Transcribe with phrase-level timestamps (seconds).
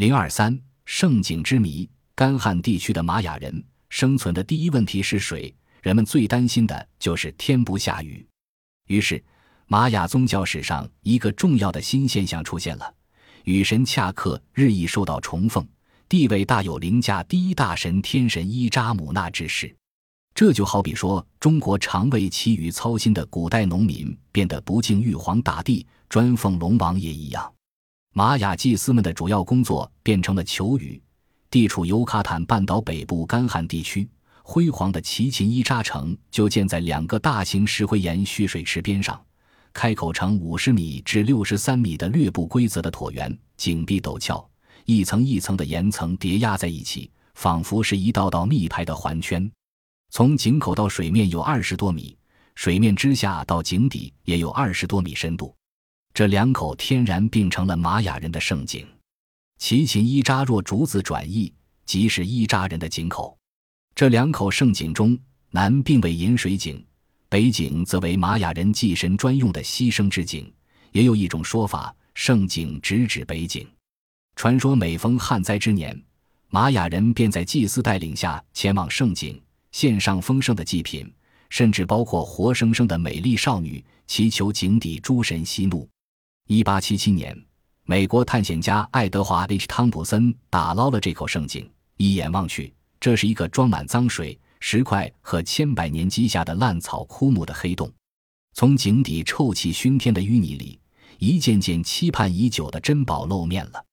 [0.00, 8.26] 零二三圣井之谜，干旱地区的玛雅人生存的第一问题是水，人们最担心的就是天不下雨。
[8.86, 9.22] 于是，
[9.66, 12.94] 玛雅宗教史上一个重要的新现象出现了：
[13.44, 15.68] 雨神恰克日益受到崇奉，
[16.08, 19.76] 地位大有凌驾第一大神天神伊扎姆纳之势。
[20.34, 27.52] 这就好比说，中国常为其雨操心的古代农民变得不敬玉皇大帝，专奉龙王爷一样。
[28.12, 31.00] 玛雅祭司们的主要工作变成了求雨。
[31.48, 34.08] 地处尤卡坦半岛北部干旱地区，
[34.42, 39.20] 辉煌的奇琴伊扎城就建在两个大型石灰岩蓄水池边上，
[39.72, 44.48] 开口呈五十米至六十三米的略不规则的椭圆，井壁陡峭，
[44.84, 49.50] 一层一层的岩层叠压在一起，仿佛是一道道密排的环圈。
[50.10, 52.16] 从井口到水面有二十多米，
[52.54, 55.54] 水面之下到井底也有二十多米深度。
[56.12, 58.86] 这两口天然并成了玛雅人的圣井。
[59.58, 61.52] 奇琴伊扎若竹子转意，
[61.86, 63.36] 即是伊扎人的井口。
[63.94, 65.18] 这两口圣井中，
[65.50, 66.82] 南并为饮水井，
[67.28, 70.52] 北井则为玛雅人祭神专用的牺牲之井。
[70.92, 73.66] 也有一种说法，圣井直指北井。
[74.36, 76.00] 传说每逢旱灾之年，
[76.48, 79.40] 玛雅人便在祭司带领下前往圣井。
[79.72, 81.08] 献上丰盛的祭品，
[81.48, 85.88] 甚至包括活生生的美丽少女，祈求井底诸神息怒。
[86.52, 87.40] 一八七七年，
[87.84, 91.70] 美国探险家爱德华 ·H· 汤普森打捞了这口圣井。
[91.96, 97.88] 一眼望去，这是一个装满脏水、石块和千百年积下的烂草枯木的黑洞。
[98.52, 100.80] 从井底臭气熏天的淤泥里，
[101.20, 103.84] 一件件期盼已久的珍宝露面了，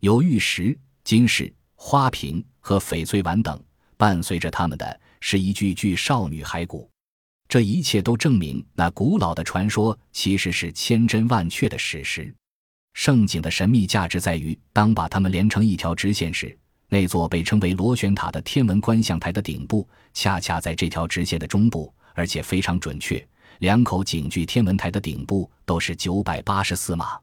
[0.00, 3.58] 有玉石、金饰、花瓶和翡翠碗等。
[3.96, 5.00] 伴随着他们的。
[5.26, 6.86] 是一具具少女骸骨，
[7.48, 12.34] 这一切都证明那古老的传说其实是千真万确的史实。
[12.94, 16.56] 圣井的神秘价值在于，当把它们连成一条直线时，
[16.88, 23.24] 那座被称为螺旋塔的天文观象台的顶部恰恰在这条直线的中部，而且非常准确。
[23.58, 27.18] 两口井距天文台的顶部都是九百八十四码。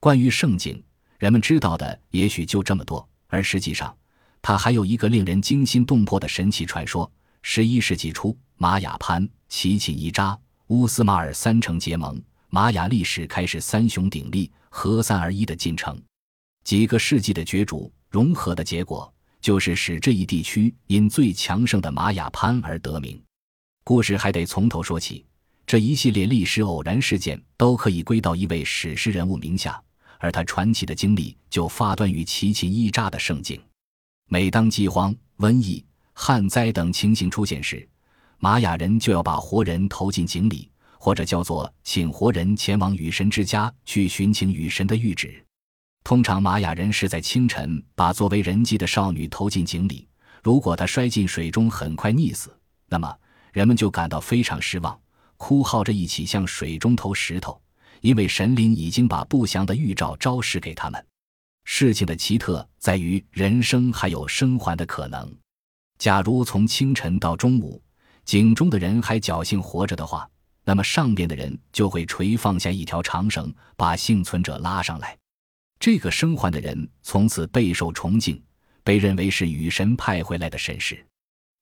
[0.00, 0.82] 关于圣井，
[1.18, 3.94] 人们知道的也许就这么多，而实际上，
[4.40, 7.10] 它还有一个令人惊心动魄的神奇传说。
[7.44, 16.00] 十一世纪初，玛雅潘、奇琴伊扎、乌斯马尔三城结盟，玛雅历史开始三雄鼎立、合三而一的进程。
[16.62, 23.20] 几个世纪的角逐融合的结果，就是使这一地区因最强盛的玛雅潘而得名。
[23.82, 25.26] 故事还得从头说起，
[25.66, 29.82] 这一系列历史偶然事件都可以归到一位史诗人物名下，
[30.20, 33.60] 而他传奇的经历就发端于奇琴伊扎的盛景。
[34.28, 37.88] 每当饥荒、瘟疫，旱灾等情形出现时，
[38.42, 45.46] 玛雅人就要把活人投进井里，或者叫做请活人前往雨神之家去寻请雨神的谕旨。
[46.02, 50.08] 通常，玛雅人是在清晨把作为人祭的少女投进井里。
[50.42, 52.52] 如果她摔进水中很快溺死，
[52.88, 53.16] 那么
[53.52, 55.00] 人们就感到非常失望，
[55.36, 57.62] 哭号着一起向水中投石头，
[58.00, 61.06] 因为神灵已经把不祥的预兆昭示给他们。
[61.64, 65.32] 事情的奇特在于，人生还有生还的可能。
[65.96, 67.80] 假如从清晨到中午，
[68.24, 70.28] 井中的人还侥幸活着的话，
[70.64, 75.16] 那么上边的人就会垂放下一条长绳，把幸存者拉上来。
[75.80, 78.40] 这个生还的人从此备受崇敬，
[78.84, 81.04] 被认为是雨神派回来的神使。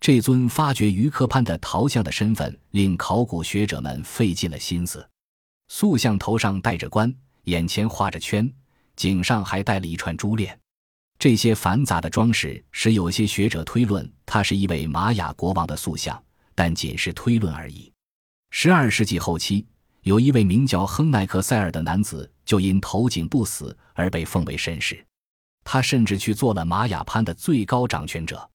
[0.00, 5.06] 这尊发掘于科潘的陶像的身份，令考古学者们费尽了心思。
[5.68, 7.12] 塑像头上戴着冠，
[7.44, 8.50] 眼前画着圈，
[8.94, 10.58] 颈上还戴了一串珠链。
[11.18, 16.22] 这些繁杂的装饰使有些学者推论，他是一位玛雅国王的塑像，
[16.56, 17.92] 但仅是推论而已。
[18.50, 19.64] 十二世纪后期，
[20.02, 25.06] 有一位名叫亨奈克塞尔的男子，就因投井不死而被奉为神使。
[25.62, 28.48] 他甚至去做了玛雅潘的最高掌权者，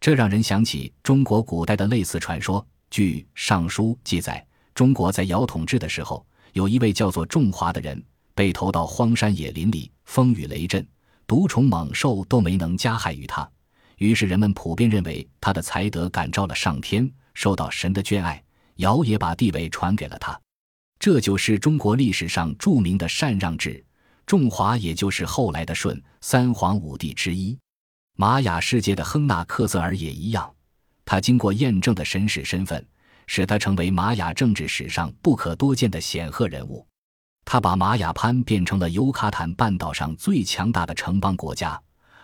[0.00, 2.64] 这让人想起中国古代的类似传说。
[2.90, 8.02] 据《尚书》记载，中国在尧统治的时候，有一位叫做仲华的人，
[8.34, 10.86] 被投到荒山野林里，风雨雷震。
[11.26, 13.46] 毒虫猛兽都没能加害于他，
[13.98, 18.42] 于是人们普遍认为他的才德感召了上天，受到神的眷爱，
[18.78, 20.36] 尧也把地位传给了他。
[20.98, 23.84] 这就是中国历史上著名的禅让制。
[24.26, 27.56] 仲华也就是后来的舜，三皇五帝之一。
[28.16, 30.52] 玛雅世界的亨纳克瑟尔也一样，
[31.04, 32.84] 他经过验证的神使身份，
[33.28, 36.84] 使他成为玛雅政治史上不可多见的显赫人物。
[37.44, 41.80] 他把玛雅潘变成了尤卡坦半岛上最强大的城邦国家，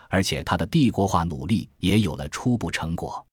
[0.09, 3.25] 而且他的帝国化努力也有了初步成果。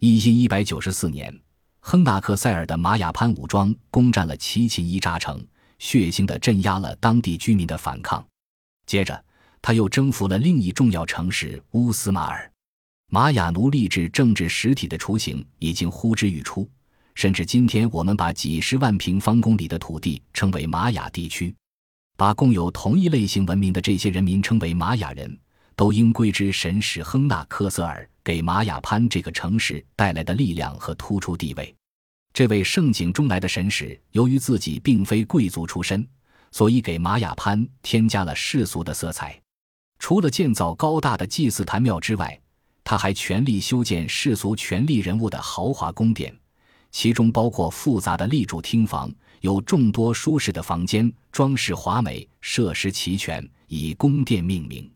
[0.00, 1.36] 一一一百九十四年，
[1.80, 5.44] 亨纳克塞尔的玛雅潘武装攻占了奇琴伊扎城，
[5.80, 8.24] 血腥地镇压了当地居民的反抗。
[8.86, 9.24] 接着，
[9.60, 12.48] 他又征服了另一重要城市乌斯马尔。
[13.10, 16.70] 玛雅奴隶制政治实体的雏形已经呼之欲出，
[17.16, 21.52] 甚至今天我们把几十万平方公里的土地称为玛雅地区，
[22.16, 25.36] 把共有同一类型文明的这些人民称为玛雅人，
[25.78, 31.72] 都应归之神使亨纳科瑟尔给玛雅潘这个城市带来的力量和突出地位。
[32.32, 36.04] 这位盛景中来的神使，由于自己并非贵族出身，
[36.50, 39.40] 所以给玛雅潘添加了世俗的色彩。
[40.00, 42.36] 除了建造高大的祭祀坛庙之外，
[42.82, 46.36] 他还全力修建世俗权力人物的豪华宫殿，
[46.90, 49.08] 其中包括复杂的立柱厅房，
[49.42, 54.90] 有众多舒适的房间，装饰华美，设施齐全，以宫殿命名。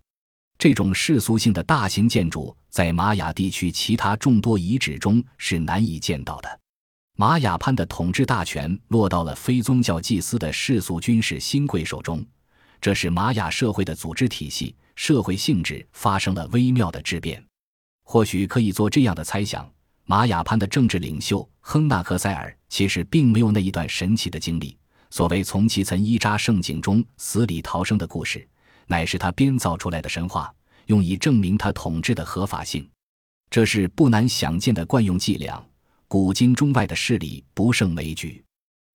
[0.62, 6.60] 这种世俗性的大型建筑，在玛雅地区其他众多遗址中是难以见到的。
[7.16, 12.24] 玛雅潘的统治大权落到了非宗教祭司的世俗军事新贵手中，
[12.80, 14.72] 这使玛雅社会的组织体系。
[14.94, 17.44] 社会性质发生了微妙的质变，
[18.04, 19.68] 或许可以做这样的猜想：
[20.04, 24.78] 玛雅潘的政治领袖亨纳克塞尔其实并没有那一段神奇的经历。
[25.10, 28.46] 所谓从其曾伊扎圣井中死里逃生的故事，
[28.86, 30.52] 乃是他编造出来的神话，
[30.86, 32.88] 用以证明他统治的合法性。
[33.50, 35.62] 这是不难想见的惯用伎俩，
[36.08, 38.42] 古今中外的势力不胜枚举。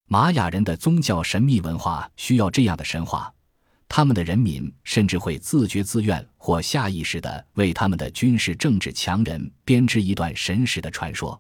[0.08, 3.32] 玛雅人的宗教神秘文化需要这样的神话。
[3.90, 11.40] 他们的人民甚至会自觉自愿或下意识地为他们的军事政治强人编织一段神史的传说。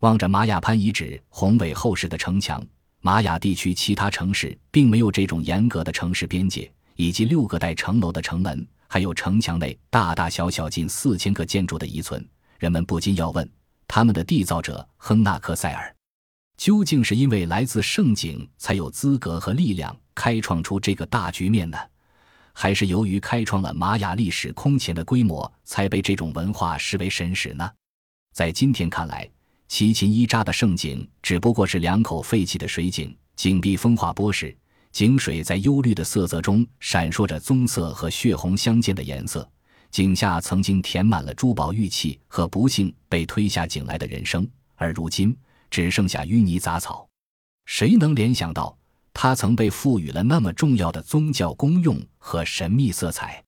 [0.00, 2.62] 望着玛雅潘遗址宏伟厚实的城墙，
[3.00, 12.28] 玛雅地区其他城市并没有这种严格的城市边界，以及六个带城楼的城门，还有城墙内大大小小近四千个建筑的遗存。
[12.58, 13.48] 人们不禁要问：
[13.86, 15.94] 他们的缔造者亨纳克塞尔，
[16.56, 19.96] 究竟是因为来自圣井才有资格和力量？
[20.12, 21.78] 开创出这个大局面呢，
[22.52, 27.70] 还是由于开创了玛雅历史空前的规模，才被这种文化视为神史呢？
[28.34, 29.30] 在今天看来，
[29.68, 34.52] 奇琴伊扎的盛景只不过是两口废弃的水井，井壁风化剥蚀，
[34.98, 39.48] 井水在幽绿的色泽中闪烁着棕色和血红相间的颜色。
[39.92, 45.36] 井下曾经填满了珠宝玉器和不幸被推下井来的人生，而如今
[45.70, 47.08] 只剩下淤泥杂草。
[47.64, 48.76] 谁能联想到？
[49.14, 53.40] 它曾被赋予了那么重要的宗教功用和神秘色彩。